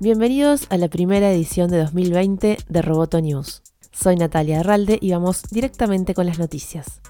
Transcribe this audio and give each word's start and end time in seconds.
Bienvenidos 0.00 0.68
a 0.70 0.76
la 0.76 0.86
primera 0.86 1.32
edición 1.32 1.72
de 1.72 1.78
2020 1.78 2.58
de 2.68 2.82
Roboto 2.82 3.20
News. 3.20 3.62
Soy 3.90 4.14
Natalia 4.14 4.60
Arralde 4.60 4.96
y 5.00 5.10
vamos 5.10 5.42
directamente 5.50 6.14
con 6.14 6.24
las 6.26 6.38
noticias. 6.38 7.00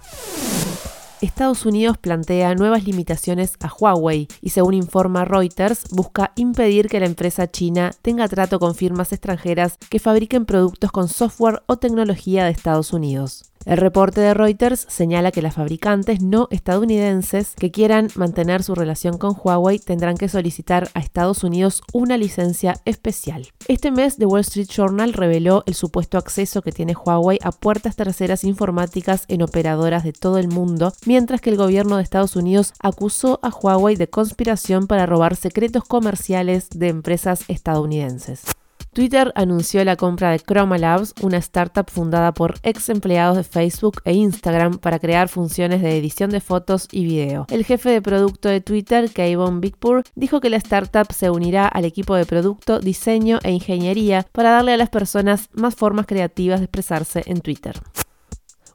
Estados 1.21 1.67
Unidos 1.67 1.99
plantea 1.99 2.55
nuevas 2.55 2.85
limitaciones 2.85 3.57
a 3.61 3.71
Huawei 3.71 4.27
y 4.41 4.51
según 4.51 4.73
informa 4.73 5.27
Reuters, 5.27 5.91
busca 5.91 6.33
impedir 6.37 6.89
que 6.89 6.99
la 6.99 7.05
empresa 7.05 7.47
china 7.47 7.91
tenga 8.01 8.27
trato 8.27 8.59
con 8.59 8.75
firmas 8.75 9.13
extranjeras 9.13 9.77
que 9.91 9.99
fabriquen 9.99 10.47
productos 10.47 10.91
con 10.91 11.09
software 11.09 11.63
o 11.67 11.77
tecnología 11.77 12.47
de 12.47 12.53
Estados 12.53 12.95
Unidos. 12.95 13.45
El 13.69 13.77
reporte 13.77 14.23
de 14.23 14.33
Reuters 14.33 14.87
señala 14.89 15.31
que 15.31 15.43
las 15.43 15.57
fabricantes 15.57 16.23
no 16.23 16.49
estadounidenses 16.51 17.53
que 17.55 17.71
quieran 17.71 18.09
mantener 18.15 18.63
su 18.63 18.75
relación 18.75 19.19
con 19.19 19.37
Huawei 19.39 19.79
tendrán 19.79 20.17
que 20.17 20.31
solicitar 20.31 20.89
a 20.95 21.01
Estados 21.01 21.45
Unidos 21.45 21.83
una 21.93 22.17
licencia 22.17 22.81
especial. 22.87 23.49
Este 23.69 23.91
mes, 23.91 24.17
The 24.17 24.25
Wall 24.25 24.41
Street 24.41 24.69
Journal 24.75 25.13
reveló 25.13 25.65
el 25.67 25.75
supuesto 25.75 26.17
acceso 26.17 26.63
que 26.63 26.73
tiene 26.73 26.95
Huawei 26.95 27.39
a 27.43 27.53
puertas 27.53 27.95
terceras 27.95 28.43
informáticas 28.43 29.27
en 29.29 29.43
operadoras 29.43 30.03
de 30.03 30.15
todo 30.15 30.39
el 30.39 30.49
mundo, 30.49 30.95
mientras 31.05 31.43
que 31.43 31.51
el 31.51 31.59
gobierno 31.59 31.99
de 31.99 32.05
Estados 32.05 32.37
Unidos 32.37 32.73
acusó 32.81 33.39
a 33.43 33.51
Huawei 33.51 33.97
de 33.97 34.09
conspiración 34.09 34.87
para 34.87 35.05
robar 35.05 35.37
secretos 35.37 35.85
comerciales 35.85 36.71
de 36.71 36.89
empresas 36.89 37.45
estadounidenses. 37.49 38.45
Twitter 38.93 39.33
anunció 39.35 39.85
la 39.85 39.97
compra 39.97 40.31
de 40.31 40.41
Chroma 40.41 40.79
Labs, 40.79 41.15
una 41.23 41.39
startup 41.39 41.91
fundada 41.91 42.33
por 42.33 42.55
ex 42.63 42.89
empleados 42.89 43.37
de 43.37 43.45
Facebook 43.45 44.01
e 44.05 44.13
Instagram 44.13 44.79
para 44.79 44.99
crear 44.99 45.29
funciones 45.29 45.83
de 45.83 45.97
edición 45.97 46.31
de 46.31 46.41
fotos 46.41 46.89
y 46.91 47.05
video. 47.05 47.47
El 47.51 47.65
jefe 47.65 47.91
de 47.91 48.03
producto 48.03 48.49
de 48.49 48.61
Twitter, 48.61 49.11
Kayvon 49.13 49.61
Bigpur, 49.61 50.03
dijo 50.15 50.41
que 50.41 50.51
la 50.51 50.57
startup 50.57 51.13
se 51.13 51.31
unirá 51.31 51.69
al 51.69 51.85
equipo 51.85 52.15
de 52.17 52.27
producto, 52.27 52.81
diseño 52.81 53.39
e 53.43 53.53
ingeniería 53.53 54.27
para 54.33 54.51
darle 54.51 54.73
a 54.73 54.77
las 54.77 54.91
personas 54.91 55.49
más 55.53 55.75
formas 55.75 56.07
creativas 56.07 56.61
de 56.61 56.65
expresarse 56.65 57.23
en 57.27 57.41
Twitter. 57.41 57.81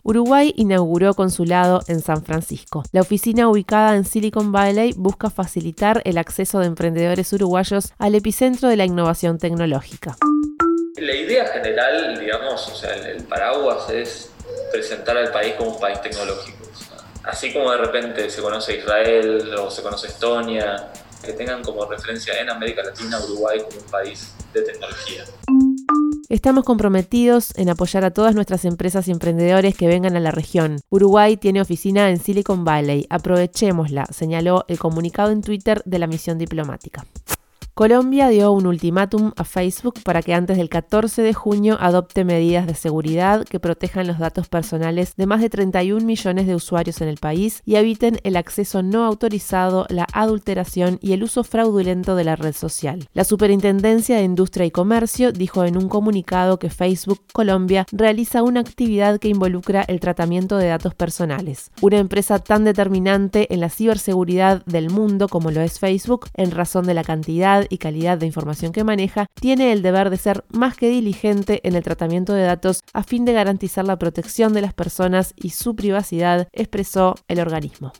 Uruguay 0.05 0.53
inauguró 0.57 1.13
consulado 1.13 1.81
en 1.87 2.01
San 2.01 2.25
Francisco. 2.25 2.83
La 2.91 2.99
oficina 2.99 3.47
ubicada 3.47 3.95
en 3.95 4.03
Silicon 4.03 4.51
Valley 4.51 4.93
busca 4.97 5.29
facilitar 5.29 6.01
el 6.03 6.17
acceso 6.17 6.59
de 6.59 6.65
emprendedores 6.65 7.31
uruguayos 7.31 7.93
al 7.97 8.13
epicentro 8.13 8.67
de 8.67 8.75
la 8.75 8.83
innovación 8.83 9.37
tecnológica. 9.37 10.17
La 10.97 11.15
idea 11.15 11.47
general, 11.47 12.19
digamos, 12.19 12.67
o 12.67 12.75
sea, 12.75 12.93
el 12.95 13.23
paraguas 13.23 13.89
es 13.89 14.29
presentar 14.73 15.15
al 15.15 15.31
país 15.31 15.53
como 15.57 15.71
un 15.75 15.79
país 15.79 16.01
tecnológico. 16.01 16.57
así 17.23 17.53
como 17.53 17.71
de 17.71 17.77
repente 17.77 18.29
se 18.29 18.41
conoce 18.41 18.79
Israel 18.79 19.55
o 19.57 19.71
se 19.71 19.81
conoce 19.81 20.07
Estonia, 20.07 20.91
que 21.23 21.31
tengan 21.31 21.63
como 21.63 21.85
referencia 21.85 22.37
en 22.41 22.49
América 22.49 22.83
Latina 22.83 23.17
Uruguay 23.23 23.59
como 23.59 23.79
un 23.79 23.89
país 23.89 24.33
de 24.53 24.63
tecnología. 24.63 25.23
Estamos 26.33 26.63
comprometidos 26.63 27.55
en 27.57 27.69
apoyar 27.69 28.03
a 28.03 28.09
todas 28.09 28.33
nuestras 28.33 28.65
empresas 28.65 29.07
y 29.07 29.11
emprendedores 29.11 29.77
que 29.77 29.85
vengan 29.85 30.15
a 30.15 30.19
la 30.19 30.31
región. 30.31 30.79
Uruguay 30.89 31.37
tiene 31.37 31.61
oficina 31.61 32.09
en 32.09 32.17
Silicon 32.17 32.65
Valley. 32.65 33.05
Aprovechémosla, 33.11 34.07
señaló 34.07 34.65
el 34.67 34.79
comunicado 34.79 35.29
en 35.29 35.41
Twitter 35.41 35.83
de 35.85 35.99
la 35.99 36.07
misión 36.07 36.39
diplomática. 36.39 37.05
Colombia 37.75 38.29
dio 38.29 38.51
un 38.51 38.67
ultimátum 38.67 39.31
a 39.35 39.43
Facebook 39.43 39.95
para 40.03 40.21
que 40.21 40.35
antes 40.35 40.57
del 40.57 40.69
14 40.69 41.23
de 41.23 41.33
junio 41.33 41.75
adopte 41.79 42.23
medidas 42.23 42.67
de 42.67 42.75
seguridad 42.75 43.45
que 43.45 43.59
protejan 43.59 44.05
los 44.05 44.19
datos 44.19 44.47
personales 44.47 45.15
de 45.15 45.25
más 45.25 45.41
de 45.41 45.49
31 45.49 46.05
millones 46.05 46.45
de 46.45 46.53
usuarios 46.53 47.01
en 47.01 47.07
el 47.07 47.17
país 47.17 47.63
y 47.65 47.77
eviten 47.77 48.19
el 48.23 48.35
acceso 48.35 48.83
no 48.83 49.05
autorizado, 49.05 49.87
la 49.89 50.05
adulteración 50.13 50.99
y 51.01 51.13
el 51.13 51.23
uso 51.23 51.43
fraudulento 51.43 52.15
de 52.15 52.23
la 52.23 52.35
red 52.35 52.53
social. 52.53 53.09
La 53.15 53.23
Superintendencia 53.23 54.17
de 54.17 54.23
Industria 54.23 54.67
y 54.67 54.71
Comercio 54.71 55.31
dijo 55.31 55.65
en 55.65 55.75
un 55.75 55.89
comunicado 55.89 56.59
que 56.59 56.69
Facebook 56.69 57.21
Colombia 57.33 57.87
realiza 57.91 58.43
una 58.43 58.59
actividad 58.59 59.17
que 59.17 59.29
involucra 59.29 59.81
el 59.81 59.99
tratamiento 59.99 60.57
de 60.57 60.67
datos 60.67 60.93
personales. 60.93 61.71
Una 61.81 61.97
empresa 61.97 62.37
tan 62.37 62.65
determinante 62.65 63.51
en 63.51 63.61
la 63.61 63.69
ciberseguridad 63.69 64.63
del 64.65 64.91
mundo 64.91 65.27
como 65.27 65.49
lo 65.49 65.61
es 65.61 65.79
Facebook, 65.79 66.27
en 66.35 66.51
razón 66.51 66.85
de 66.85 66.93
la 66.93 67.03
cantidad 67.03 67.62
y 67.69 67.77
calidad 67.77 68.17
de 68.17 68.25
información 68.25 68.71
que 68.71 68.83
maneja, 68.83 69.27
tiene 69.33 69.71
el 69.71 69.81
deber 69.81 70.09
de 70.09 70.17
ser 70.17 70.43
más 70.49 70.77
que 70.77 70.89
diligente 70.89 71.61
en 71.63 71.75
el 71.75 71.83
tratamiento 71.83 72.33
de 72.33 72.43
datos 72.43 72.81
a 72.93 73.03
fin 73.03 73.25
de 73.25 73.33
garantizar 73.33 73.85
la 73.85 73.97
protección 73.97 74.53
de 74.53 74.61
las 74.61 74.73
personas 74.73 75.33
y 75.35 75.51
su 75.51 75.75
privacidad, 75.75 76.47
expresó 76.51 77.15
el 77.27 77.39
organismo. 77.39 77.93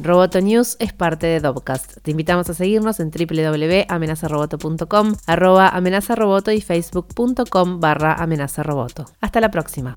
Roboto 0.00 0.40
News 0.40 0.76
es 0.80 0.92
parte 0.92 1.26
de 1.26 1.40
Dobcast. 1.40 1.98
Te 2.02 2.10
invitamos 2.10 2.50
a 2.50 2.54
seguirnos 2.54 3.00
en 3.00 3.10
www.amenazaroboto.com, 3.10 5.14
arroba 5.26 5.68
amenazaroboto 5.68 6.50
y 6.50 6.60
facebook.com 6.60 7.80
barra 7.80 8.14
amenazaroboto. 8.14 9.06
Hasta 9.20 9.40
la 9.40 9.50
próxima. 9.50 9.94